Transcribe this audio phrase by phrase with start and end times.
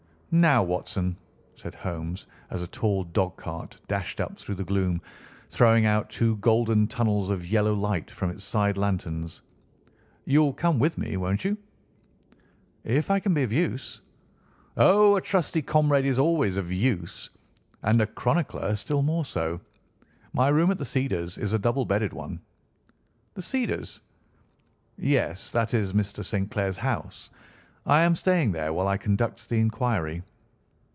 [0.33, 1.17] "Now, Watson,"
[1.55, 5.01] said Holmes, as a tall dog cart dashed up through the gloom,
[5.49, 9.41] throwing out two golden tunnels of yellow light from its side lanterns.
[10.23, 11.57] "You'll come with me, won't you?"
[12.85, 13.99] "If I can be of use."
[14.77, 17.29] "Oh, a trusty comrade is always of use;
[17.83, 19.59] and a chronicler still more so.
[20.31, 22.39] My room at The Cedars is a double bedded one."
[23.33, 23.99] "The Cedars?"
[24.97, 26.23] "Yes; that is Mr.
[26.23, 26.49] St.
[26.49, 27.31] Clair's house.
[27.83, 30.21] I am staying there while I conduct the inquiry."